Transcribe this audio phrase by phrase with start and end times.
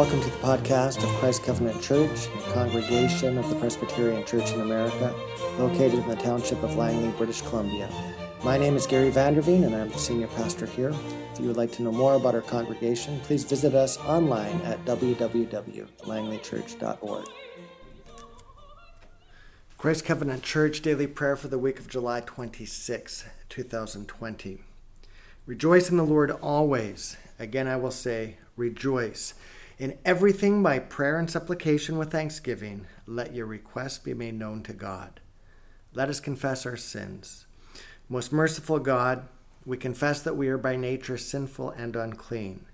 [0.00, 4.62] Welcome to the podcast of Christ Covenant Church, a congregation of the Presbyterian Church in
[4.62, 5.14] America,
[5.58, 7.86] located in the township of Langley, British Columbia.
[8.42, 10.94] My name is Gary Vanderveen, and I'm the senior pastor here.
[11.34, 14.82] If you would like to know more about our congregation, please visit us online at
[14.86, 17.26] www.langleychurch.org.
[19.76, 24.62] Christ Covenant Church Daily Prayer for the week of July 26, 2020.
[25.44, 27.18] Rejoice in the Lord always.
[27.38, 29.34] Again, I will say, rejoice.
[29.80, 34.74] In everything by prayer and supplication with thanksgiving, let your requests be made known to
[34.74, 35.20] God.
[35.94, 37.46] Let us confess our sins.
[38.06, 39.26] Most merciful God,
[39.64, 42.66] we confess that we are by nature sinful and unclean.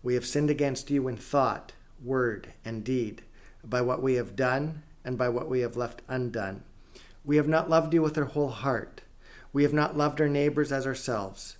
[0.00, 3.22] We have sinned against you in thought, word, and deed,
[3.64, 6.62] by what we have done and by what we have left undone.
[7.24, 9.00] We have not loved you with our whole heart.
[9.52, 11.56] We have not loved our neighbors as ourselves.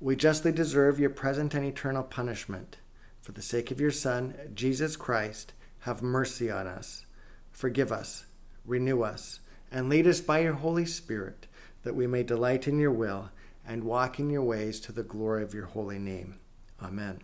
[0.00, 2.78] We justly deserve your present and eternal punishment.
[3.28, 7.04] For the sake of your Son, Jesus Christ, have mercy on us.
[7.50, 8.24] Forgive us,
[8.64, 11.46] renew us, and lead us by your Holy Spirit,
[11.82, 13.28] that we may delight in your will
[13.66, 16.38] and walk in your ways to the glory of your holy name.
[16.82, 17.20] Amen.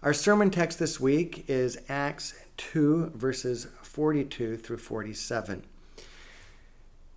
[0.00, 5.64] Our sermon text this week is Acts 2, verses 42 through 47.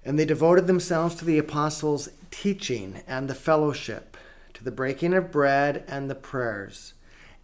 [0.03, 4.17] And they devoted themselves to the apostles' teaching and the fellowship,
[4.55, 6.94] to the breaking of bread and the prayers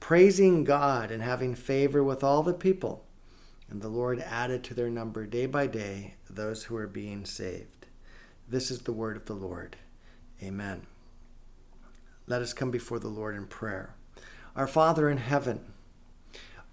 [0.00, 3.04] praising God and having favor with all the people.
[3.68, 7.86] And the Lord added to their number day by day those who were being saved.
[8.48, 9.76] This is the word of the Lord.
[10.42, 10.86] Amen.
[12.26, 13.94] Let us come before the Lord in prayer.
[14.54, 15.60] Our Father in heaven,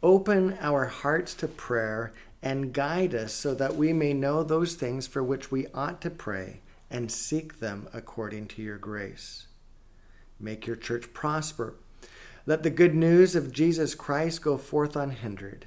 [0.02, 5.08] open our hearts to prayer and guide us so that we may know those things
[5.08, 6.62] for which we ought to pray
[6.92, 9.47] and seek them according to your grace.
[10.40, 11.76] Make your church prosper
[12.46, 15.66] let the good news of Jesus Christ go forth unhindered.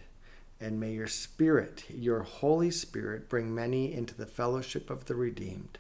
[0.60, 5.78] And may your Spirit, your Holy Spirit, bring many into the fellowship of the redeemed.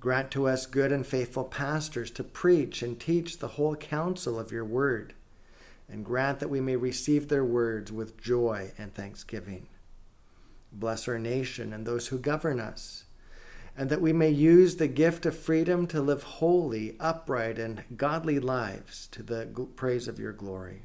[0.00, 4.52] Grant to us good and faithful pastors to preach and teach the whole counsel of
[4.52, 5.14] your word,
[5.88, 9.66] and grant that we may receive their words with joy and thanksgiving.
[10.72, 13.03] Bless our nation and those who govern us
[13.76, 18.38] and that we may use the gift of freedom to live holy, upright, and godly
[18.38, 20.82] lives to the praise of your glory.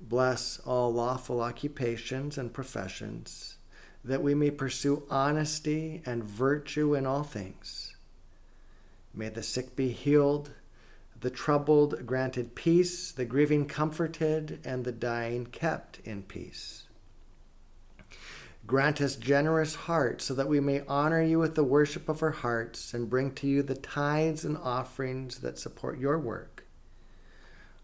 [0.00, 3.56] Bless all lawful occupations and professions,
[4.04, 7.96] that we may pursue honesty and virtue in all things.
[9.14, 10.50] May the sick be healed,
[11.20, 16.84] the troubled granted peace, the grieving comforted, and the dying kept in peace.
[18.66, 22.30] Grant us generous hearts so that we may honor you with the worship of our
[22.30, 26.64] hearts and bring to you the tithes and offerings that support your work.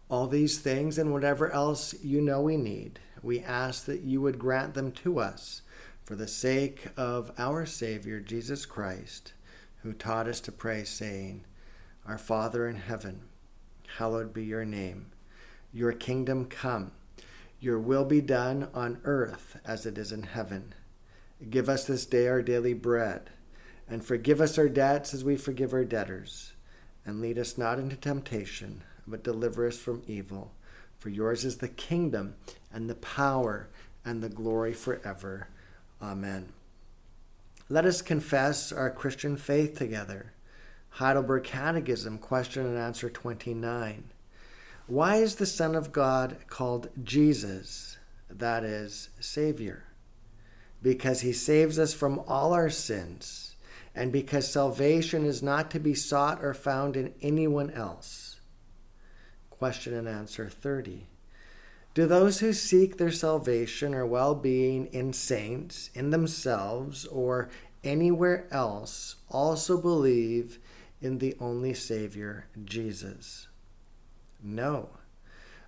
[0.08, 4.38] All these things and whatever else you know we need, we ask that you would
[4.38, 5.62] grant them to us
[6.04, 9.34] for the sake of our Savior, Jesus Christ,
[9.82, 11.44] who taught us to pray, saying,
[12.06, 13.22] Our Father in heaven,
[13.98, 15.12] hallowed be your name.
[15.72, 16.92] Your kingdom come.
[17.60, 20.74] Your will be done on earth as it is in heaven.
[21.50, 23.30] Give us this day our daily bread,
[23.88, 26.52] and forgive us our debts as we forgive our debtors.
[27.04, 30.52] And lead us not into temptation, but deliver us from evil.
[30.98, 32.34] For yours is the kingdom,
[32.72, 33.68] and the power,
[34.04, 35.48] and the glory forever.
[36.00, 36.52] Amen.
[37.68, 40.32] Let us confess our Christian faith together.
[40.90, 44.10] Heidelberg Catechism, question and answer 29.
[44.88, 47.98] Why is the Son of God called Jesus?
[48.30, 49.84] That is, Savior.
[50.80, 53.54] Because he saves us from all our sins,
[53.94, 58.40] and because salvation is not to be sought or found in anyone else.
[59.50, 61.06] Question and answer 30.
[61.92, 67.50] Do those who seek their salvation or well being in saints, in themselves, or
[67.84, 70.58] anywhere else also believe
[71.02, 73.48] in the only Savior, Jesus?
[74.42, 74.90] No.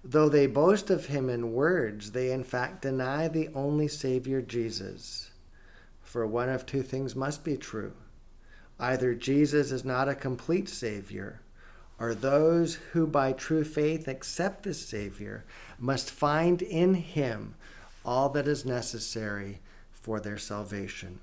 [0.02, 5.30] Though they boast of him in words, they in fact deny the only Savior, Jesus.
[6.02, 7.92] For one of two things must be true
[8.78, 11.42] either Jesus is not a complete Savior,
[11.98, 15.44] or those who by true faith accept the Savior
[15.78, 17.54] must find in him
[18.04, 19.60] all that is necessary
[19.92, 21.20] for their salvation.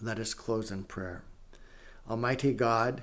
[0.00, 1.22] Let us close in prayer.
[2.08, 3.02] Almighty God,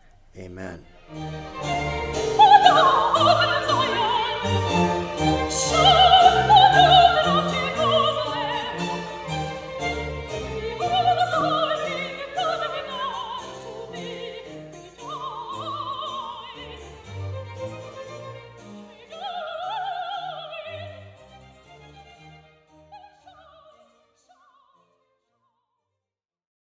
[0.37, 0.85] Amen.